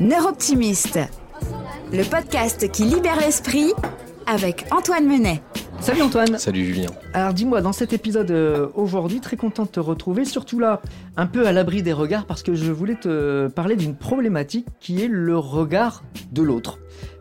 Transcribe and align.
Neuroptimiste, 0.00 0.98
le 1.92 2.02
podcast 2.02 2.68
qui 2.72 2.82
libère 2.82 3.20
l'esprit 3.20 3.72
avec 4.26 4.66
Antoine 4.72 5.06
Menet. 5.06 5.40
Salut 5.78 6.02
Antoine. 6.02 6.36
Salut 6.36 6.64
Julien. 6.64 6.88
Alors 7.12 7.32
dis-moi, 7.32 7.60
dans 7.60 7.72
cet 7.72 7.92
épisode 7.92 8.32
euh, 8.32 8.68
aujourd'hui, 8.74 9.20
très 9.20 9.36
content 9.36 9.62
de 9.62 9.68
te 9.68 9.78
retrouver, 9.78 10.24
surtout 10.24 10.58
là, 10.58 10.82
un 11.16 11.26
peu 11.26 11.46
à 11.46 11.52
l'abri 11.52 11.84
des 11.84 11.92
regards, 11.92 12.26
parce 12.26 12.42
que 12.42 12.56
je 12.56 12.72
voulais 12.72 12.96
te 12.96 13.46
parler 13.46 13.76
d'une 13.76 13.94
problématique 13.94 14.66
qui 14.80 15.00
est 15.00 15.08
le 15.08 15.38
regard 15.38 16.02
de 16.32 16.42
l'autre. 16.42 16.80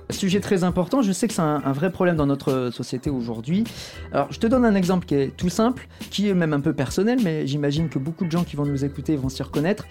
Sujet 0.10 0.40
très 0.40 0.64
important, 0.64 1.02
je 1.02 1.12
sais 1.12 1.28
que 1.28 1.34
c'est 1.34 1.42
un, 1.42 1.60
vrai 1.72 1.92
problème 1.92 2.16
dans 2.16 2.26
notre 2.26 2.70
société 2.72 3.10
aujourd'hui. 3.10 3.64
Alors 4.12 4.28
je 4.32 4.40
te 4.40 4.48
donne 4.48 4.66
un 4.66 4.76
exemple 4.76 5.06
qui 5.06 5.16
est 5.16 5.36
tout 5.36 5.50
simple, 5.50 5.88
qui 6.12 6.30
est 6.30 6.34
même 6.34 6.54
un 6.54 6.60
peu 6.60 6.74
personnel, 6.74 7.20
mais 7.24 7.48
j'imagine 7.48 7.90
que 7.90 8.00
beaucoup 8.00 8.26
de 8.26 8.32
gens 8.32 8.44
qui 8.44 8.56
vont 8.56 8.66
nous 8.66 8.86
écouter 8.86 9.16
vont 9.16 9.30
s'y 9.30 9.42
reconnaître. 9.44 9.86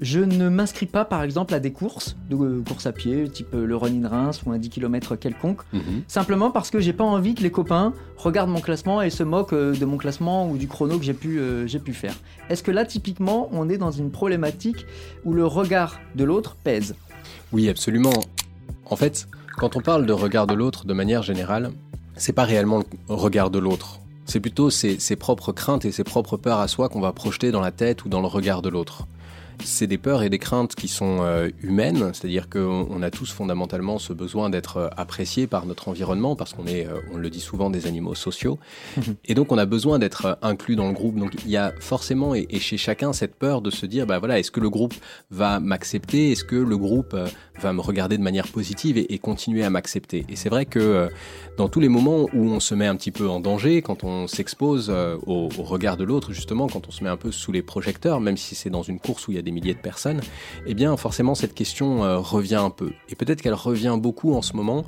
Je 0.00 0.20
ne 0.20 0.48
m'inscris 0.48 0.86
pas 0.86 1.04
par 1.04 1.22
exemple 1.22 1.54
à 1.54 1.60
des 1.60 1.72
courses, 1.72 2.16
de 2.28 2.36
euh, 2.36 2.62
courses 2.66 2.86
à 2.86 2.92
pied, 2.92 3.28
type 3.28 3.54
euh, 3.54 3.66
le 3.66 3.76
Run 3.76 4.02
in 4.02 4.08
Reims 4.08 4.42
ou 4.44 4.52
un 4.52 4.58
10 4.58 4.70
km 4.70 5.16
quelconque, 5.16 5.60
mhm. 5.72 6.02
simplement 6.08 6.50
parce 6.50 6.70
que 6.70 6.80
j'ai 6.80 6.92
pas 6.92 7.04
envie 7.04 7.34
que 7.34 7.42
les 7.42 7.50
copains 7.50 7.92
regardent 8.16 8.50
mon 8.50 8.60
classement 8.60 9.02
et 9.02 9.10
se 9.10 9.22
moquent 9.22 9.52
euh, 9.52 9.74
de 9.74 9.84
mon 9.84 9.96
classement 9.96 10.50
ou 10.50 10.56
du 10.56 10.66
chrono 10.66 10.98
que 10.98 11.04
j'ai 11.04 11.14
pu, 11.14 11.40
j'ai 11.66 11.78
pu 11.78 11.92
faire. 11.92 12.14
Est-ce 12.50 12.62
que 12.62 12.70
là 12.70 12.84
typiquement 12.84 13.48
on 13.52 13.68
est 13.68 13.78
dans 13.78 13.90
une 13.90 14.10
problématique 14.10 14.86
où 15.24 15.32
le 15.34 15.46
regard 15.46 16.00
de 16.14 16.24
l'autre 16.24 16.56
pèse? 16.62 16.94
Oui 17.52 17.68
absolument. 17.68 18.12
En 18.86 18.96
fait, 18.96 19.26
quand 19.56 19.76
on 19.76 19.80
parle 19.80 20.06
de 20.06 20.12
regard 20.12 20.46
de 20.46 20.54
l'autre 20.54 20.86
de 20.86 20.92
manière 20.92 21.22
générale, 21.22 21.70
c'est 22.16 22.32
pas 22.32 22.44
réellement 22.44 22.82
le 23.08 23.14
regard 23.14 23.50
de 23.50 23.58
l'autre. 23.58 24.00
C'est 24.24 24.40
plutôt 24.40 24.70
ses, 24.70 24.98
ses, 24.98 25.16
propres 25.16 25.52
craintes 25.52 25.84
et 25.84 25.92
ses 25.92 26.04
propres 26.04 26.36
peurs 26.36 26.60
à 26.60 26.68
soi 26.68 26.88
qu'on 26.88 27.00
va 27.00 27.12
projeter 27.12 27.50
dans 27.50 27.60
la 27.60 27.72
tête 27.72 28.04
ou 28.04 28.08
dans 28.08 28.20
le 28.20 28.28
regard 28.28 28.62
de 28.62 28.68
l'autre 28.68 29.06
c'est 29.64 29.86
des 29.86 29.98
peurs 29.98 30.22
et 30.22 30.30
des 30.30 30.38
craintes 30.38 30.74
qui 30.74 30.88
sont 30.88 31.18
euh, 31.20 31.50
humaines, 31.62 32.10
c'est-à-dire 32.12 32.48
qu'on 32.48 33.02
a 33.02 33.10
tous 33.10 33.30
fondamentalement 33.30 33.98
ce 33.98 34.12
besoin 34.12 34.50
d'être 34.50 34.76
euh, 34.76 34.88
apprécié 34.96 35.46
par 35.46 35.66
notre 35.66 35.88
environnement, 35.88 36.36
parce 36.36 36.52
qu'on 36.52 36.66
est, 36.66 36.86
euh, 36.86 37.00
on 37.12 37.18
le 37.18 37.30
dit 37.30 37.40
souvent, 37.40 37.70
des 37.70 37.86
animaux 37.86 38.14
sociaux, 38.14 38.58
et 39.24 39.34
donc 39.34 39.52
on 39.52 39.58
a 39.58 39.66
besoin 39.66 39.98
d'être 39.98 40.38
inclus 40.42 40.76
dans 40.76 40.88
le 40.88 40.94
groupe. 40.94 41.16
Donc 41.16 41.32
il 41.44 41.50
y 41.50 41.56
a 41.56 41.72
forcément, 41.80 42.34
et, 42.34 42.46
chez 42.58 42.76
chacun, 42.76 43.12
cette 43.12 43.34
peur 43.34 43.60
de 43.60 43.70
se 43.70 43.86
dire, 43.86 44.06
bah 44.06 44.18
voilà, 44.18 44.38
est-ce 44.38 44.50
que 44.50 44.60
le 44.60 44.70
groupe 44.70 44.94
va 45.30 45.60
m'accepter, 45.60 46.32
est-ce 46.32 46.44
que 46.44 46.56
le 46.56 46.76
groupe 46.76 47.16
va 47.62 47.72
me 47.72 47.80
regarder 47.80 48.18
de 48.18 48.22
manière 48.22 48.48
positive 48.48 48.98
et, 48.98 49.18
continuer 49.18 49.64
à 49.64 49.70
m'accepter. 49.70 50.24
Et 50.28 50.36
c'est 50.36 50.48
vrai 50.48 50.66
que 50.66 51.08
dans 51.56 51.68
tous 51.68 51.80
les 51.80 51.88
moments 51.88 52.28
où 52.34 52.50
on 52.50 52.60
se 52.60 52.74
met 52.74 52.86
un 52.86 52.96
petit 52.96 53.12
peu 53.12 53.28
en 53.28 53.40
danger, 53.40 53.82
quand 53.82 54.04
on 54.04 54.26
s'expose 54.26 54.90
au, 54.90 55.48
au 55.58 55.62
regard 55.62 55.96
de 55.96 56.04
l'autre, 56.04 56.32
justement, 56.32 56.66
quand 56.66 56.88
on 56.88 56.90
se 56.90 57.04
met 57.04 57.10
un 57.10 57.16
peu 57.16 57.30
sous 57.30 57.52
les 57.52 57.62
projecteurs, 57.62 58.20
même 58.20 58.36
si 58.36 58.54
c'est 58.54 58.70
dans 58.70 58.82
une 58.82 58.98
course 58.98 59.28
où 59.28 59.32
il 59.32 59.36
y 59.36 59.38
a 59.38 59.42
des 59.42 59.50
milliers 59.50 59.74
de 59.74 59.78
personnes, 59.78 60.20
eh 60.66 60.74
bien 60.74 60.96
forcément 60.96 61.34
cette 61.34 61.54
question 61.54 62.04
euh, 62.04 62.18
revient 62.18 62.56
un 62.56 62.70
peu. 62.70 62.92
Et 63.08 63.14
peut-être 63.14 63.42
qu'elle 63.42 63.54
revient 63.54 63.96
beaucoup 63.98 64.34
en 64.34 64.42
ce 64.42 64.54
moment 64.54 64.84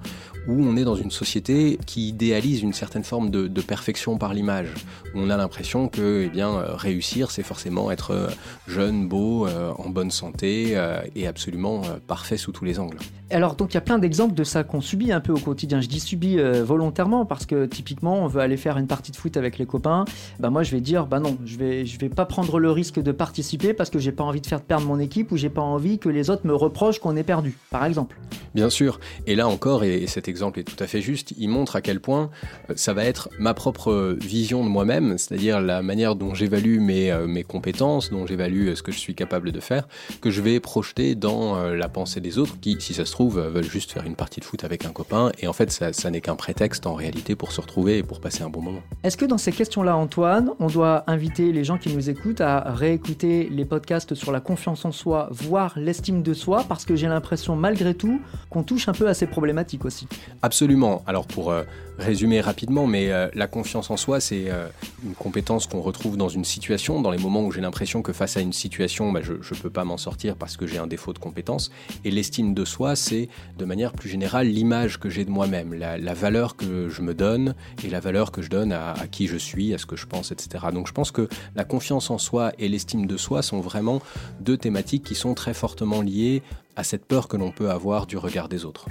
où 0.46 0.62
on 0.62 0.76
est 0.76 0.84
dans 0.84 0.96
une 0.96 1.10
société 1.10 1.78
qui 1.86 2.08
idéalise 2.08 2.62
une 2.62 2.72
certaine 2.72 3.04
forme 3.04 3.30
de, 3.30 3.48
perfection 3.64 4.18
par 4.18 4.34
l'image, 4.34 4.68
on 5.14 5.30
a 5.30 5.38
l'impression 5.38 5.88
que 5.88 6.24
eh 6.26 6.28
bien, 6.28 6.50
euh, 6.50 6.74
réussir, 6.74 7.30
c'est 7.30 7.42
forcément 7.42 7.90
être 7.90 8.10
euh, 8.10 8.28
jeune, 8.68 9.08
beau, 9.08 9.46
en 9.46 9.88
bonne 9.88 10.10
santé 10.10 10.76
et 11.14 11.26
absolument 11.26 11.82
parfait 12.06 12.36
sous 12.36 12.52
tous 12.52 12.63
les 12.64 12.78
angles. 12.80 12.98
Alors 13.30 13.54
donc 13.54 13.72
il 13.72 13.74
y 13.74 13.78
a 13.78 13.82
plein 13.82 13.98
d'exemples 13.98 14.34
de 14.34 14.44
ça 14.44 14.64
qu'on 14.64 14.80
subit 14.80 15.12
un 15.12 15.20
peu 15.20 15.32
au 15.32 15.38
quotidien. 15.38 15.80
Je 15.80 15.88
dis 15.88 16.00
subit 16.00 16.38
volontairement 16.62 17.24
parce 17.24 17.46
que 17.46 17.66
typiquement 17.66 18.22
on 18.22 18.26
veut 18.26 18.40
aller 18.40 18.56
faire 18.56 18.76
une 18.76 18.86
partie 18.86 19.12
de 19.12 19.16
foot 19.16 19.36
avec 19.36 19.58
les 19.58 19.66
copains. 19.66 20.04
Bah 20.38 20.50
moi 20.50 20.62
je 20.62 20.70
vais 20.70 20.80
dire 20.80 21.06
bah 21.06 21.20
non, 21.20 21.36
je 21.44 21.56
vais 21.56 21.86
je 21.86 21.98
vais 21.98 22.08
pas 22.08 22.26
prendre 22.26 22.58
le 22.58 22.70
risque 22.70 23.00
de 23.00 23.12
participer 23.12 23.74
parce 23.74 23.90
que 23.90 23.98
j'ai 23.98 24.12
pas 24.12 24.24
envie 24.24 24.40
de 24.40 24.46
faire 24.46 24.60
perdre 24.60 24.86
mon 24.86 24.98
équipe 24.98 25.32
ou 25.32 25.36
j'ai 25.36 25.50
pas 25.50 25.62
envie 25.62 25.98
que 25.98 26.08
les 26.08 26.30
autres 26.30 26.46
me 26.46 26.54
reprochent 26.54 26.98
qu'on 26.98 27.16
ait 27.16 27.22
perdu, 27.22 27.56
par 27.70 27.84
exemple. 27.84 28.16
Bien 28.54 28.70
sûr. 28.70 29.00
Et 29.26 29.34
là 29.34 29.48
encore, 29.48 29.82
et 29.82 30.06
cet 30.06 30.28
exemple 30.28 30.60
est 30.60 30.64
tout 30.64 30.82
à 30.82 30.86
fait 30.86 31.00
juste, 31.00 31.34
il 31.36 31.48
montre 31.48 31.76
à 31.76 31.80
quel 31.80 32.00
point 32.00 32.30
euh, 32.70 32.74
ça 32.76 32.94
va 32.94 33.04
être 33.04 33.28
ma 33.38 33.52
propre 33.52 34.16
vision 34.20 34.62
de 34.64 34.68
moi-même, 34.68 35.18
c'est-à-dire 35.18 35.60
la 35.60 35.82
manière 35.82 36.14
dont 36.14 36.34
j'évalue 36.34 36.78
mes, 36.78 37.10
euh, 37.10 37.26
mes 37.26 37.42
compétences, 37.42 38.10
dont 38.10 38.26
j'évalue 38.26 38.68
euh, 38.68 38.74
ce 38.76 38.82
que 38.82 38.92
je 38.92 38.98
suis 38.98 39.14
capable 39.14 39.50
de 39.50 39.60
faire, 39.60 39.88
que 40.20 40.30
je 40.30 40.40
vais 40.40 40.60
projeter 40.60 41.14
dans 41.14 41.64
la 41.64 41.88
pensée 41.88 42.20
des 42.20 42.38
autres 42.38 42.53
qui, 42.60 42.76
si 42.80 42.94
ça 42.94 43.04
se 43.04 43.12
trouve, 43.12 43.40
veulent 43.40 43.64
juste 43.64 43.92
faire 43.92 44.04
une 44.04 44.16
partie 44.16 44.40
de 44.40 44.44
foot 44.44 44.64
avec 44.64 44.84
un 44.84 44.90
copain. 44.90 45.32
Et 45.40 45.46
en 45.46 45.52
fait, 45.52 45.70
ça, 45.70 45.92
ça 45.92 46.10
n'est 46.10 46.20
qu'un 46.20 46.36
prétexte 46.36 46.86
en 46.86 46.94
réalité 46.94 47.36
pour 47.36 47.52
se 47.52 47.60
retrouver 47.60 47.98
et 47.98 48.02
pour 48.02 48.20
passer 48.20 48.42
un 48.42 48.50
bon 48.50 48.62
moment. 48.62 48.82
Est-ce 49.02 49.16
que 49.16 49.24
dans 49.24 49.38
ces 49.38 49.52
questions-là, 49.52 49.96
Antoine, 49.96 50.50
on 50.60 50.66
doit 50.66 51.04
inviter 51.06 51.52
les 51.52 51.64
gens 51.64 51.78
qui 51.78 51.94
nous 51.94 52.10
écoutent 52.10 52.40
à 52.40 52.60
réécouter 52.72 53.48
les 53.50 53.64
podcasts 53.64 54.14
sur 54.14 54.32
la 54.32 54.40
confiance 54.40 54.84
en 54.84 54.92
soi, 54.92 55.28
voire 55.30 55.78
l'estime 55.78 56.22
de 56.22 56.34
soi, 56.34 56.64
parce 56.68 56.84
que 56.84 56.96
j'ai 56.96 57.08
l'impression 57.08 57.56
malgré 57.56 57.94
tout 57.94 58.20
qu'on 58.50 58.62
touche 58.62 58.88
un 58.88 58.92
peu 58.92 59.08
à 59.08 59.14
ces 59.14 59.26
problématiques 59.26 59.84
aussi. 59.84 60.06
Absolument. 60.42 61.02
Alors 61.06 61.26
pour 61.26 61.50
euh, 61.50 61.64
résumer 61.98 62.40
rapidement, 62.40 62.86
mais 62.86 63.10
euh, 63.10 63.28
la 63.34 63.46
confiance 63.46 63.90
en 63.90 63.96
soi, 63.96 64.20
c'est 64.20 64.44
euh, 64.48 64.66
une 65.04 65.14
compétence 65.14 65.66
qu'on 65.66 65.80
retrouve 65.80 66.16
dans 66.16 66.28
une 66.28 66.44
situation, 66.44 67.00
dans 67.00 67.10
les 67.10 67.18
moments 67.18 67.42
où 67.42 67.52
j'ai 67.52 67.60
l'impression 67.60 68.02
que 68.02 68.12
face 68.12 68.36
à 68.36 68.40
une 68.40 68.52
situation, 68.52 69.12
bah, 69.12 69.20
je 69.22 69.32
ne 69.32 69.60
peux 69.60 69.70
pas 69.70 69.84
m'en 69.84 69.96
sortir 69.96 70.36
parce 70.36 70.56
que 70.56 70.66
j'ai 70.66 70.78
un 70.78 70.86
défaut 70.86 71.12
de 71.12 71.18
compétence. 71.18 71.70
Et 72.04 72.10
l'estime 72.10 72.33
de 72.42 72.64
soi, 72.64 72.96
c'est 72.96 73.28
de 73.58 73.64
manière 73.64 73.92
plus 73.92 74.08
générale 74.08 74.48
l'image 74.48 74.98
que 74.98 75.08
j'ai 75.08 75.24
de 75.24 75.30
moi-même, 75.30 75.74
la, 75.74 76.14
valeur 76.14 76.56
que 76.56 76.88
je 76.88 77.02
me 77.02 77.14
donne 77.14 77.54
et 77.84 77.90
la 77.90 78.00
valeur 78.00 78.32
que 78.32 78.42
je 78.42 78.50
donne 78.50 78.72
à, 78.72 78.92
à 78.92 79.06
qui 79.06 79.26
je 79.26 79.36
suis, 79.36 79.72
à 79.74 79.78
ce 79.78 79.86
que 79.86 79.96
je 79.96 80.06
pense, 80.06 80.32
etc. 80.32 80.66
Donc 80.72 80.88
je 80.88 80.92
pense 80.92 81.10
que 81.10 81.28
la 81.54 81.64
confiance 81.64 82.10
en 82.10 82.18
soi 82.18 82.52
et 82.58 82.68
l'estime 82.68 83.06
de 83.06 83.16
soi 83.16 83.42
sont 83.42 83.60
vraiment 83.60 84.00
deux 84.40 84.56
thématiques 84.56 85.04
qui 85.04 85.14
sont 85.14 85.34
très 85.34 85.54
fortement 85.54 86.00
liées 86.00 86.42
à 86.76 86.84
cette 86.84 87.04
peur 87.04 87.28
que 87.28 87.36
l'on 87.36 87.52
peut 87.52 87.70
avoir 87.70 88.06
du 88.06 88.16
regard 88.16 88.48
des 88.48 88.64
autres. 88.64 88.86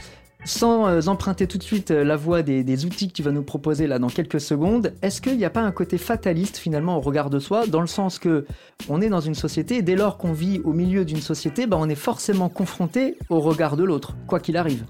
Sans 0.45 0.87
euh, 0.87 1.01
emprunter 1.07 1.47
tout 1.47 1.57
de 1.57 1.63
suite 1.63 1.91
euh, 1.91 2.03
la 2.03 2.17
voie 2.17 2.41
des, 2.41 2.85
outils 2.85 3.07
que 3.07 3.13
tu 3.13 3.23
vas 3.23 3.31
nous 3.31 3.43
proposer 3.43 3.87
là 3.87 3.97
dans 3.97 4.09
quelques 4.09 4.41
secondes, 4.41 4.93
est-ce 5.01 5.21
qu'il 5.21 5.37
n'y 5.37 5.45
a 5.45 5.49
pas 5.49 5.61
un 5.61 5.71
côté 5.71 5.97
fataliste 5.97 6.57
finalement 6.57 6.97
au 6.97 6.99
regard 6.99 7.29
de 7.29 7.39
soi, 7.39 7.65
dans 7.65 7.79
le 7.79 7.87
sens 7.87 8.19
que 8.19 8.45
on 8.89 8.99
est 8.99 9.07
dans 9.07 9.21
une 9.21 9.35
société 9.35 9.81
dès 9.81 9.95
lors 9.95 10.17
qu'on 10.17 10.33
vit 10.33 10.59
au 10.65 10.73
milieu 10.73 11.05
d'une 11.05 11.21
société, 11.21 11.65
bah, 11.65 11.77
on 11.79 11.87
est 11.87 11.95
forcément 11.95 12.49
confronté 12.49 13.17
au 13.29 13.39
regard 13.39 13.77
de 13.77 13.85
l'autre, 13.85 14.15
quoi 14.27 14.41
qu'il 14.41 14.57
arrive? 14.57 14.83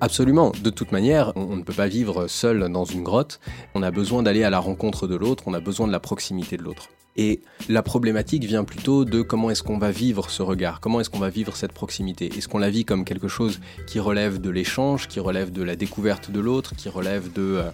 Absolument. 0.00 0.52
De 0.62 0.70
toute 0.70 0.92
manière, 0.92 1.32
on 1.34 1.56
ne 1.56 1.62
peut 1.62 1.72
pas 1.72 1.88
vivre 1.88 2.28
seul 2.28 2.68
dans 2.70 2.84
une 2.84 3.02
grotte. 3.02 3.40
On 3.74 3.82
a 3.82 3.90
besoin 3.90 4.22
d'aller 4.22 4.44
à 4.44 4.50
la 4.50 4.60
rencontre 4.60 5.08
de 5.08 5.16
l'autre, 5.16 5.44
on 5.46 5.54
a 5.54 5.60
besoin 5.60 5.88
de 5.88 5.92
la 5.92 6.00
proximité 6.00 6.56
de 6.56 6.62
l'autre. 6.62 6.88
Et 7.16 7.40
la 7.68 7.82
problématique 7.82 8.44
vient 8.44 8.64
plutôt 8.64 9.04
de 9.04 9.22
comment 9.22 9.50
est-ce 9.50 9.62
qu'on 9.62 9.78
va 9.78 9.90
vivre 9.90 10.30
ce 10.30 10.42
regard, 10.42 10.80
comment 10.80 11.00
est-ce 11.00 11.10
qu'on 11.10 11.18
va 11.18 11.30
vivre 11.30 11.56
cette 11.56 11.72
proximité. 11.72 12.30
Est-ce 12.36 12.48
qu'on 12.48 12.58
la 12.58 12.70
vit 12.70 12.84
comme 12.84 13.04
quelque 13.04 13.28
chose 13.28 13.60
qui 13.86 13.98
relève 13.98 14.40
de 14.40 14.50
l'échange, 14.50 15.08
qui 15.08 15.20
relève 15.20 15.52
de 15.52 15.62
la 15.62 15.76
découverte 15.76 16.30
de 16.30 16.40
l'autre, 16.40 16.74
qui 16.76 16.88
relève 16.88 17.32
de, 17.32 17.58
euh, 17.58 17.70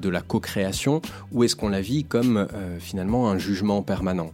de 0.00 0.08
la 0.08 0.20
co-création, 0.20 1.00
ou 1.32 1.44
est-ce 1.44 1.56
qu'on 1.56 1.70
la 1.70 1.80
vit 1.80 2.04
comme 2.04 2.36
euh, 2.36 2.78
finalement 2.78 3.30
un 3.30 3.38
jugement 3.38 3.82
permanent? 3.82 4.30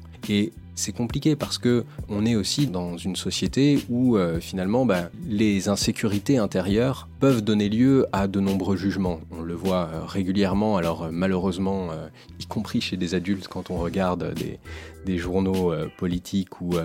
C'est 0.75 0.93
compliqué 0.93 1.37
parce 1.37 1.59
que 1.59 1.84
on 2.09 2.25
est 2.25 2.34
aussi 2.34 2.66
dans 2.66 2.97
une 2.97 3.16
société 3.16 3.84
où 3.88 4.16
euh, 4.16 4.41
finalement 4.41 4.87
bah, 4.87 5.10
les 5.27 5.69
insécurités 5.69 6.38
intérieures 6.38 7.09
peuvent 7.21 7.43
donner 7.43 7.69
lieu 7.69 8.06
à 8.12 8.27
de 8.27 8.41
nombreux 8.41 8.77
jugements. 8.77 9.21
On 9.31 9.43
le 9.43 9.55
voit 9.55 9.91
euh, 9.93 10.05
régulièrement, 10.05 10.77
alors 10.77 11.05
euh, 11.05 11.09
malheureusement, 11.12 11.91
y 12.41 12.47
compris 12.47 12.81
chez 12.81 12.97
des 12.97 13.15
adultes 13.15 13.49
quand 13.49 13.71
on 13.71 13.77
regarde 13.77 14.34
des, 14.34 14.59
journaux 15.19 15.75
politiques 15.99 16.60
ou 16.60 16.77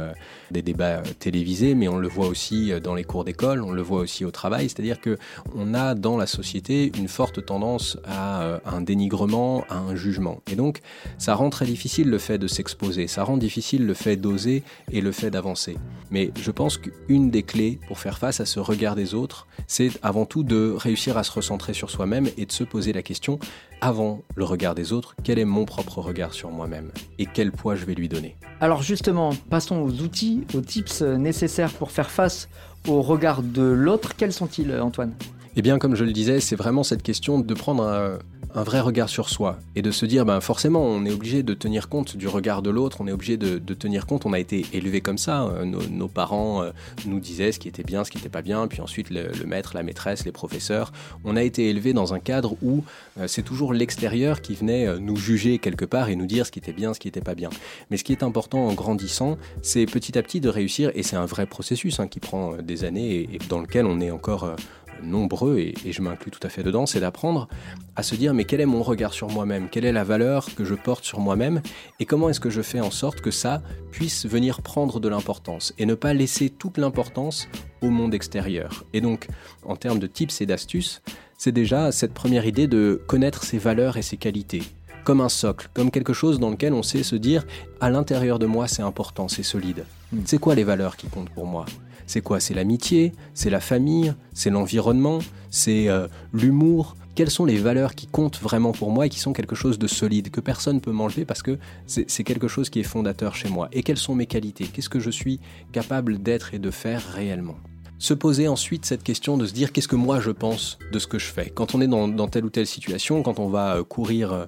des 0.51 0.61
débats 0.61 1.01
télévisés, 1.19 1.75
mais 1.75 1.87
on 1.87 1.97
le 1.97 2.07
voit 2.07 2.27
aussi 2.27 2.71
dans 2.81 2.95
les 2.95 3.03
cours 3.03 3.23
d'école, 3.23 3.61
on 3.61 3.71
le 3.71 3.81
voit 3.81 3.99
aussi 3.99 4.25
au 4.25 4.31
travail, 4.31 4.69
c'est-à-dire 4.69 4.99
que 4.99 5.17
on 5.55 5.73
a 5.73 5.93
dans 5.93 6.17
la 6.17 6.25
société 6.25 6.91
une 6.97 7.07
forte 7.07 7.45
tendance 7.45 7.97
à 8.05 8.59
un 8.65 8.81
dénigrement, 8.81 9.63
à 9.69 9.77
un 9.77 9.95
jugement. 9.95 10.41
Et 10.51 10.55
donc 10.55 10.81
ça 11.19 11.35
rend 11.35 11.49
très 11.49 11.65
difficile 11.65 12.09
le 12.09 12.17
fait 12.17 12.37
de 12.37 12.47
s'exposer, 12.47 13.07
ça 13.07 13.23
rend 13.23 13.37
difficile 13.37 13.76
le 13.85 13.93
fait 13.93 14.15
d'oser 14.15 14.63
et 14.91 15.01
le 15.01 15.11
fait 15.11 15.29
d'avancer. 15.29 15.77
Mais 16.09 16.31
je 16.39 16.51
pense 16.51 16.77
qu'une 16.77 17.29
des 17.29 17.43
clés 17.43 17.79
pour 17.87 17.99
faire 17.99 18.17
face 18.17 18.39
à 18.39 18.45
ce 18.45 18.59
regard 18.59 18.95
des 18.95 19.13
autres, 19.13 19.47
c'est 19.67 19.91
avant 20.01 20.25
tout 20.25 20.43
de 20.43 20.73
réussir 20.77 21.17
à 21.17 21.23
se 21.23 21.31
recentrer 21.31 21.73
sur 21.73 21.89
soi-même 21.89 22.27
et 22.37 22.45
de 22.45 22.51
se 22.51 22.63
poser 22.63 22.93
la 22.93 23.01
question, 23.01 23.39
avant 23.81 24.23
le 24.35 24.45
regard 24.45 24.73
des 24.73 24.93
autres, 24.93 25.15
quel 25.23 25.37
est 25.37 25.45
mon 25.45 25.65
propre 25.65 25.99
regard 25.99 26.33
sur 26.33 26.49
moi-même 26.49 26.91
et 27.19 27.25
quel 27.25 27.51
poids 27.51 27.75
je 27.75 27.85
vais 27.85 27.93
lui 27.93 28.09
donner? 28.09 28.35
Alors 28.59 28.81
justement, 28.81 29.33
passons 29.49 29.77
aux 29.77 30.01
outils, 30.01 30.45
aux 30.53 30.61
tips 30.61 31.01
nécessaires 31.01 31.73
pour 31.73 31.91
faire 31.91 32.09
face 32.09 32.49
au 32.87 33.01
regard 33.01 33.43
de 33.43 33.61
l'autre. 33.61 34.15
Quels 34.15 34.33
sont-ils, 34.33 34.73
Antoine? 34.79 35.13
Eh 35.55 35.61
bien, 35.61 35.79
comme 35.79 35.95
je 35.95 36.03
le 36.03 36.13
disais, 36.13 36.39
c'est 36.39 36.55
vraiment 36.55 36.83
cette 36.83 37.03
question 37.03 37.39
de 37.39 37.53
prendre 37.53 37.83
un 37.83 38.19
un 38.55 38.63
vrai 38.63 38.79
regard 38.79 39.09
sur 39.09 39.29
soi 39.29 39.59
et 39.75 39.81
de 39.81 39.91
se 39.91 40.05
dire 40.05 40.25
ben 40.25 40.39
forcément 40.41 40.83
on 40.83 41.05
est 41.05 41.11
obligé 41.11 41.43
de 41.43 41.53
tenir 41.53 41.89
compte 41.89 42.17
du 42.17 42.27
regard 42.27 42.61
de 42.61 42.69
l'autre, 42.69 43.01
on 43.01 43.07
est 43.07 43.11
obligé 43.11 43.37
de, 43.37 43.73
tenir 43.73 44.05
compte, 44.05 44.25
on 44.25 44.33
a 44.33 44.39
été 44.39 44.65
élevé 44.73 45.01
comme 45.01 45.17
ça, 45.17 45.43
euh, 45.43 45.65
nos, 45.65 46.07
parents 46.07 46.63
euh, 46.63 46.71
nous 47.05 47.19
disaient 47.19 47.51
ce 47.51 47.59
qui 47.59 47.67
était 47.67 47.83
bien, 47.83 48.03
ce 48.03 48.11
qui 48.11 48.17
n'était 48.17 48.29
pas 48.29 48.41
bien, 48.41 48.67
puis 48.67 48.81
ensuite 48.81 49.09
le, 49.09 49.31
maître, 49.45 49.71
la 49.75 49.83
maîtresse, 49.83 50.25
les 50.25 50.31
professeurs, 50.31 50.91
on 51.23 51.35
a 51.35 51.43
été 51.43 51.69
élevé 51.69 51.93
dans 51.93 52.13
un 52.13 52.19
cadre 52.19 52.55
où 52.61 52.83
euh, 53.19 53.27
c'est 53.27 53.43
toujours 53.43 53.73
l'extérieur 53.73 54.41
qui 54.41 54.55
venait 54.55 54.99
nous 54.99 55.15
juger 55.15 55.59
quelque 55.59 55.85
part 55.85 56.09
et 56.09 56.15
nous 56.15 56.25
dire 56.25 56.45
ce 56.45 56.51
qui 56.51 56.59
était 56.59 56.73
bien, 56.73 56.93
ce 56.93 56.99
qui 56.99 57.07
n'était 57.07 57.21
pas 57.21 57.35
bien. 57.35 57.49
Mais 57.91 57.97
ce 57.97 58.03
qui 58.03 58.11
est 58.11 58.23
important 58.23 58.67
en 58.67 58.73
grandissant, 58.73 59.37
c'est 59.61 59.85
petit 59.85 60.17
à 60.17 60.23
petit 60.23 60.39
de 60.39 60.49
réussir, 60.49 60.91
et 60.95 61.03
c'est 61.03 61.15
un 61.15 61.25
vrai 61.25 61.45
processus 61.45 61.99
hein, 61.99 62.07
qui 62.07 62.19
prend 62.19 62.57
des 62.57 62.83
années 62.83 63.29
et, 63.33 63.39
dans 63.49 63.59
lequel 63.59 63.85
on 63.85 63.99
est 63.99 64.11
encore 64.11 64.55
nombreux, 65.03 65.57
et, 65.59 65.73
je 65.89 66.01
m'inclus 66.01 66.31
tout 66.31 66.45
à 66.45 66.49
fait 66.49 66.63
dedans, 66.63 66.85
c'est 66.85 66.99
d'apprendre 66.99 67.47
à 67.95 68.03
se 68.03 68.15
dire 68.15 68.33
mais 68.33 68.45
quel 68.45 68.61
est 68.61 68.65
mon 68.65 68.83
regard 68.83 69.13
sur 69.13 69.29
moi-même, 69.29 69.69
quelle 69.69 69.85
est 69.85 69.91
la 69.91 70.03
valeur 70.03 70.53
que 70.55 70.63
je 70.63 70.75
porte 70.75 71.03
sur 71.03 71.19
moi-même, 71.19 71.61
et 71.99 72.05
comment 72.05 72.29
est-ce 72.29 72.39
que 72.39 72.49
je 72.49 72.61
fais 72.61 72.79
en 72.79 72.91
sorte 72.91 73.21
que 73.21 73.31
ça 73.31 73.61
puisse 73.91 74.25
venir 74.25 74.61
prendre 74.61 74.99
de 74.99 75.09
l'importance, 75.09 75.73
et 75.77 75.85
ne 75.85 75.95
pas 75.95 76.13
laisser 76.13 76.49
toute 76.49 76.77
l'importance 76.77 77.47
au 77.81 77.89
monde 77.89 78.13
extérieur? 78.13 78.85
Et 78.93 79.01
donc, 79.01 79.27
en 79.63 79.75
termes 79.75 79.99
de 79.99 80.07
tips 80.07 80.41
et 80.41 80.45
d'astuces, 80.45 81.01
c'est 81.37 81.51
déjà 81.51 81.91
cette 81.91 82.13
première 82.13 82.45
idée 82.45 82.67
de 82.67 83.01
connaître 83.07 83.43
ses 83.43 83.57
valeurs 83.57 83.97
et 83.97 84.01
ses 84.01 84.17
qualités 84.17 84.63
comme 85.07 85.21
un 85.21 85.29
socle, 85.29 85.69
comme 85.73 85.89
quelque 85.89 86.11
chose 86.11 86.37
dans 86.37 86.49
lequel 86.49 86.73
on 86.73 86.83
sait 86.83 87.01
se 87.01 87.15
dire 87.15 87.45
à 87.79 87.89
l'intérieur 87.89 88.39
de 88.39 88.45
moi 88.45 88.67
c'est 88.67 88.81
important, 88.81 89.29
c'est 89.29 89.41
solide. 89.41 89.85
Hmm. 90.11 90.19
C'est 90.25 90.37
quoi 90.37 90.53
les 90.53 90.65
valeurs 90.65 90.97
qui 90.97 91.07
comptent 91.07 91.29
pour 91.29 91.47
moi? 91.47 91.65
C'est 92.07 92.19
quoi? 92.19 92.41
C'est 92.41 92.53
l'amitié, 92.53 93.13
c'est 93.33 93.49
la 93.49 93.61
famille, 93.61 94.13
c'est 94.33 94.49
l'environnement, 94.49 95.19
c'est 95.49 95.87
euh, 95.87 96.09
l'humour? 96.33 96.97
Quelles 97.15 97.31
sont 97.31 97.45
les 97.45 97.55
valeurs 97.55 97.95
qui 97.95 98.07
comptent 98.07 98.41
vraiment 98.41 98.73
pour 98.73 98.91
moi 98.91 99.05
et 99.05 99.09
qui 99.09 99.21
sont 99.21 99.31
quelque 99.31 99.55
chose 99.55 99.79
de 99.79 99.87
solide, 99.87 100.29
que 100.29 100.41
personne 100.41 100.75
ne 100.75 100.81
peut 100.81 100.91
m'enlever 100.91 101.23
parce 101.23 101.41
que 101.41 101.57
c'est 101.85 102.25
quelque 102.25 102.49
chose 102.49 102.69
qui 102.69 102.81
est 102.81 102.83
fondateur 102.83 103.33
chez 103.33 103.47
moi? 103.47 103.69
Et 103.71 103.83
quelles 103.83 103.97
sont 103.97 104.13
mes 104.13 104.25
qualités? 104.25 104.65
Qu'est-ce 104.65 104.89
que 104.89 104.99
je 104.99 105.09
suis 105.09 105.39
capable 105.71 106.21
d'être 106.21 106.53
et 106.53 106.59
de 106.59 106.69
faire 106.69 107.01
réellement? 107.13 107.55
Se 107.99 108.13
poser 108.13 108.47
ensuite 108.47 108.85
cette 108.85 109.03
question 109.03 109.37
de 109.37 109.45
se 109.45 109.53
dire 109.53 109.71
qu'est-ce 109.71 109.87
que 109.87 109.95
moi 109.95 110.19
je 110.19 110.31
pense 110.31 110.77
de 110.91 110.99
ce 110.99 111.07
que 111.07 111.19
je 111.19 111.25
fais? 111.25 111.49
Quand 111.49 111.75
on 111.75 111.81
est 111.81 111.87
dans, 111.87 112.27
telle 112.27 112.45
ou 112.45 112.49
telle 112.49 112.67
situation, 112.67 113.23
quand 113.23 113.39
on 113.39 113.49
va 113.49 113.77
euh, 113.77 113.83
courir 113.83 114.31
euh, 114.31 114.45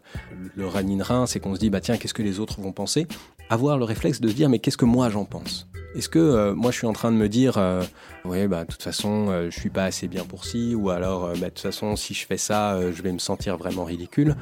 le 0.56 0.68
running 0.68 1.02
Reims 1.02 1.36
et 1.36 1.40
qu'on 1.40 1.56
se 1.56 1.60
dit 1.60 1.70
bah 1.70 1.82
tiens 1.82 1.98
qu'est-ce 1.98 2.14
que 2.14 2.24
les 2.24 2.40
autres 2.40 2.62
vont 2.62 2.72
penser, 2.72 3.08
avoir 3.50 3.78
le 3.78 3.86
réflexe 3.86 4.22
de 4.22 4.30
se 4.30 4.34
dire 4.34 4.50
mais 4.50 4.60
qu'est-ce 4.60 4.78
que 4.78 4.86
moi 4.86 5.10
j'en 5.10 5.26
pense? 5.26 5.68
Est-ce 5.96 6.10
que 6.10 6.20
euh, 6.20 6.54
moi 6.54 6.72
je 6.72 6.78
suis 6.78 6.88
en 6.88 6.94
train 6.94 7.12
de 7.12 7.18
me 7.18 7.28
dire, 7.28 7.58
euh, 7.58 7.84
oui, 8.26 8.48
bah, 8.48 8.64
de 8.64 8.72
toute 8.72 8.84
façon, 8.84 9.28
euh, 9.30 9.50
je 9.50 9.60
suis 9.60 9.70
pas 9.70 9.86
assez 9.86 10.08
bien 10.08 10.24
pour 10.24 10.46
ci, 10.46 10.76
ou 10.76 10.90
alors, 10.90 11.30
bah, 11.30 11.36
de 11.36 11.46
toute 11.46 11.60
façon, 11.60 11.96
si 11.96 12.14
je 12.14 12.26
fais 12.26 12.38
ça, 12.38 12.80
je 12.92 13.02
vais 13.02 13.12
me 13.12 13.20
sentir 13.20 13.58
vraiment 13.58 13.86
ridicule. 13.86 14.36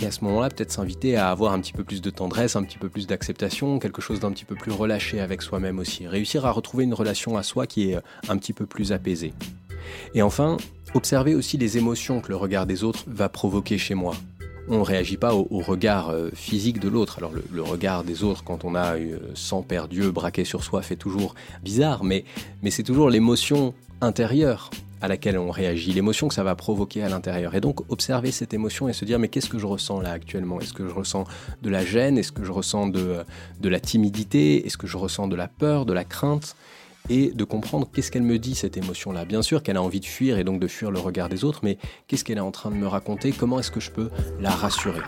Et 0.00 0.06
à 0.06 0.10
ce 0.10 0.24
moment-là, 0.24 0.50
peut-être 0.50 0.70
s'inviter 0.70 1.16
à 1.16 1.30
avoir 1.30 1.52
un 1.52 1.60
petit 1.60 1.72
peu 1.72 1.84
plus 1.84 2.02
de 2.02 2.10
tendresse, 2.10 2.56
un 2.56 2.62
petit 2.62 2.78
peu 2.78 2.88
plus 2.88 3.06
d'acceptation, 3.06 3.78
quelque 3.78 4.02
chose 4.02 4.20
d'un 4.20 4.32
petit 4.32 4.44
peu 4.44 4.54
plus 4.54 4.72
relâché 4.72 5.20
avec 5.20 5.42
soi-même 5.42 5.78
aussi. 5.78 6.06
Réussir 6.06 6.46
à 6.46 6.50
retrouver 6.50 6.84
une 6.84 6.94
relation 6.94 7.36
à 7.36 7.42
soi 7.42 7.66
qui 7.66 7.90
est 7.90 7.98
un 8.28 8.36
petit 8.36 8.52
peu 8.52 8.66
plus 8.66 8.92
apaisée. 8.92 9.32
Et 10.14 10.22
enfin, 10.22 10.56
observer 10.94 11.34
aussi 11.34 11.56
les 11.56 11.78
émotions 11.78 12.20
que 12.20 12.28
le 12.28 12.36
regard 12.36 12.66
des 12.66 12.84
autres 12.84 13.04
va 13.06 13.28
provoquer 13.28 13.78
chez 13.78 13.94
moi 13.94 14.14
on 14.68 14.82
réagit 14.82 15.16
pas 15.16 15.34
au, 15.34 15.46
regard 15.60 16.10
euh, 16.10 16.30
physique 16.34 16.80
de 16.80 16.88
l'autre. 16.88 17.18
Alors 17.18 17.32
le, 17.32 17.62
regard 17.62 18.04
des 18.04 18.24
autres, 18.24 18.44
quand 18.44 18.64
on 18.64 18.74
a 18.74 18.98
eu 18.98 19.14
100 19.34 19.62
père 19.62 19.88
Dieu 19.88 20.10
braqué 20.10 20.44
sur 20.44 20.64
soi, 20.64 20.82
fait 20.82 20.96
toujours 20.96 21.34
bizarre, 21.62 22.04
mais, 22.04 22.24
c'est 22.70 22.82
toujours 22.82 23.10
l'émotion 23.10 23.74
intérieure 24.00 24.70
à 25.02 25.08
laquelle 25.08 25.38
on 25.38 25.50
réagit, 25.50 25.92
l'émotion 25.92 26.28
que 26.28 26.34
ça 26.34 26.42
va 26.42 26.54
provoquer 26.54 27.02
à 27.02 27.08
l'intérieur. 27.08 27.54
Et 27.54 27.60
donc 27.60 27.80
observer 27.90 28.30
cette 28.30 28.52
émotion 28.52 28.88
et 28.88 28.92
se 28.92 29.04
dire 29.04 29.18
mais 29.18 29.28
qu'est-ce 29.28 29.48
que 29.48 29.58
je 29.58 29.66
ressens 29.66 30.00
là 30.00 30.10
actuellement? 30.10 30.60
Est-ce 30.60 30.74
que 30.74 30.86
je 30.86 30.92
ressens 30.92 31.24
de 31.62 31.70
la 31.70 31.84
gêne? 31.84 32.18
Est-ce 32.18 32.32
que 32.32 32.44
je 32.44 32.52
ressens 32.52 32.88
de 32.88 33.24
la 33.62 33.80
timidité? 33.80 34.66
Est-ce 34.66 34.76
que 34.76 34.86
je 34.86 34.98
ressens 34.98 35.28
de 35.28 35.36
la 35.36 35.48
peur, 35.48 35.86
de 35.86 35.92
la 35.92 36.04
crainte? 36.04 36.54
Et 37.10 37.32
de 37.32 37.44
comprendre 37.44 37.88
qu'est-ce 37.92 38.10
qu'elle 38.10 38.22
me 38.22 38.38
dit 38.38 38.54
cette 38.54 38.76
émotion-là. 38.76 39.26
Bien 39.26 39.42
sûr 39.42 39.62
qu'elle 39.62 39.76
a 39.76 39.82
envie 39.82 40.00
de 40.00 40.06
fuir 40.06 40.38
et 40.38 40.44
donc 40.44 40.60
de 40.60 40.68
fuir 40.68 40.90
le 40.90 41.00
regard 41.00 41.28
des 41.28 41.44
autres, 41.44 41.60
mais 41.62 41.76
qu'est-ce 42.06 42.24
qu'elle 42.24 42.38
est 42.38 42.40
en 42.40 42.52
train 42.52 42.70
de 42.70 42.76
me 42.76 42.86
raconter? 42.86 43.32
Comment 43.32 43.58
est-ce 43.58 43.72
que 43.72 43.80
je 43.80 43.90
peux 43.90 44.10
la 44.40 44.50
rassurer? 44.50 45.02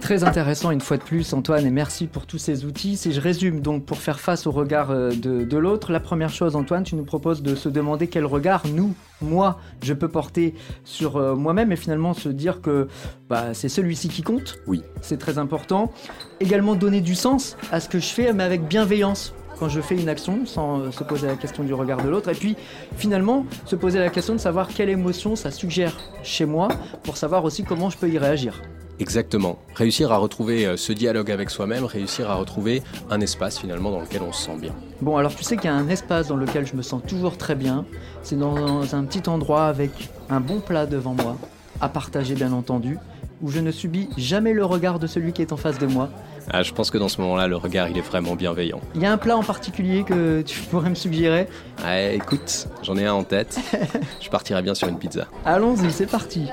Très 0.00 0.22
intéressant 0.22 0.70
une 0.70 0.80
fois 0.80 0.98
de 0.98 1.02
plus 1.02 1.32
Antoine 1.32 1.66
et 1.66 1.70
merci 1.70 2.06
pour 2.06 2.26
tous 2.26 2.38
ces 2.38 2.64
outils. 2.64 2.96
Si 2.96 3.12
je 3.12 3.20
résume 3.20 3.60
donc 3.60 3.84
pour 3.84 3.98
faire 3.98 4.20
face 4.20 4.46
au 4.46 4.52
regard 4.52 4.92
euh, 4.92 5.10
de, 5.10 5.56
l'autre, 5.56 5.90
la 5.90 5.98
première 5.98 6.30
chose 6.30 6.54
Antoine, 6.54 6.84
tu 6.84 6.94
nous 6.94 7.02
proposes 7.02 7.42
de 7.42 7.56
se 7.56 7.68
demander 7.68 8.06
quel 8.06 8.24
regard 8.24 8.62
nous, 8.68 8.94
moi, 9.20 9.58
je 9.82 9.92
peux 9.94 10.06
porter 10.06 10.54
sur 10.84 11.16
euh, 11.16 11.34
moi-même 11.34 11.72
et 11.72 11.76
finalement 11.76 12.14
se 12.14 12.28
dire 12.28 12.60
que 12.60 12.86
bah, 13.28 13.52
c'est 13.52 13.68
celui-ci 13.68 14.08
qui 14.08 14.22
compte. 14.22 14.58
Oui. 14.68 14.84
C'est 15.00 15.18
très 15.18 15.38
important. 15.38 15.92
Également 16.38 16.76
donner 16.76 17.00
du 17.00 17.16
sens 17.16 17.56
à 17.72 17.80
ce 17.80 17.88
que 17.88 17.98
je 17.98 18.06
fais 18.06 18.32
mais 18.32 18.44
avec 18.44 18.68
bienveillance 18.68 19.34
quand 19.58 19.68
je 19.68 19.80
fais 19.80 19.96
une 19.96 20.08
action 20.08 20.46
sans 20.46 20.80
euh, 20.80 20.90
se 20.90 21.04
poser 21.04 21.26
la 21.26 21.36
question 21.36 21.64
du 21.64 21.74
regard 21.74 22.02
de 22.02 22.08
l'autre. 22.08 22.28
Et 22.30 22.34
puis 22.34 22.56
finalement, 22.96 23.46
se 23.64 23.76
poser 23.76 23.98
la 23.98 24.10
question 24.10 24.34
de 24.34 24.40
savoir 24.40 24.68
quelle 24.68 24.88
émotion 24.88 25.36
ça 25.36 25.50
suggère 25.50 25.96
chez 26.22 26.46
moi 26.46 26.68
pour 27.02 27.16
savoir 27.16 27.44
aussi 27.44 27.64
comment 27.64 27.90
je 27.90 27.98
peux 27.98 28.08
y 28.08 28.18
réagir. 28.18 28.62
Exactement. 28.98 29.58
Réussir 29.74 30.10
à 30.10 30.16
retrouver 30.16 30.66
euh, 30.66 30.76
ce 30.76 30.92
dialogue 30.92 31.30
avec 31.30 31.50
soi-même, 31.50 31.84
réussir 31.84 32.30
à 32.30 32.34
retrouver 32.34 32.82
un 33.10 33.20
espace 33.20 33.58
finalement 33.58 33.90
dans 33.90 34.00
lequel 34.00 34.22
on 34.22 34.32
se 34.32 34.44
sent 34.44 34.56
bien. 34.58 34.72
Bon, 35.02 35.18
alors 35.18 35.34
tu 35.34 35.44
sais 35.44 35.56
qu'il 35.56 35.66
y 35.66 35.72
a 35.72 35.74
un 35.74 35.88
espace 35.88 36.28
dans 36.28 36.36
lequel 36.36 36.66
je 36.66 36.74
me 36.74 36.82
sens 36.82 37.02
toujours 37.06 37.36
très 37.36 37.54
bien. 37.54 37.84
C'est 38.22 38.38
dans 38.38 38.94
un 38.94 39.04
petit 39.04 39.28
endroit 39.28 39.66
avec 39.66 39.90
un 40.30 40.40
bon 40.40 40.60
plat 40.60 40.86
devant 40.86 41.14
moi, 41.14 41.36
à 41.82 41.90
partager 41.90 42.34
bien 42.34 42.52
entendu, 42.52 42.98
où 43.42 43.50
je 43.50 43.60
ne 43.60 43.70
subis 43.70 44.08
jamais 44.16 44.52
le 44.52 44.64
regard 44.64 44.98
de 44.98 45.06
celui 45.06 45.32
qui 45.32 45.42
est 45.42 45.52
en 45.52 45.56
face 45.56 45.78
de 45.78 45.86
moi. 45.86 46.10
Ah, 46.50 46.62
je 46.62 46.72
pense 46.72 46.90
que 46.90 46.98
dans 46.98 47.08
ce 47.08 47.20
moment-là, 47.22 47.48
le 47.48 47.56
regard, 47.56 47.88
il 47.88 47.98
est 47.98 48.02
vraiment 48.02 48.36
bienveillant. 48.36 48.80
Il 48.94 49.02
y 49.02 49.06
a 49.06 49.12
un 49.12 49.18
plat 49.18 49.36
en 49.36 49.42
particulier 49.42 50.04
que 50.04 50.42
tu 50.42 50.60
pourrais 50.70 50.90
me 50.90 50.94
suggérer? 50.94 51.48
Ouais, 51.84 52.16
écoute, 52.16 52.68
j'en 52.82 52.96
ai 52.96 53.06
un 53.06 53.14
en 53.14 53.24
tête. 53.24 53.58
je 54.20 54.28
partirai 54.28 54.62
bien 54.62 54.74
sur 54.74 54.88
une 54.88 54.98
pizza. 54.98 55.26
Allons-y, 55.44 55.90
c'est 55.90 56.06
parti. 56.06 56.48